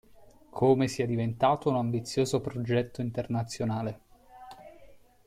[0.49, 3.99] Come sia diventato un ambizioso progetto internazionale.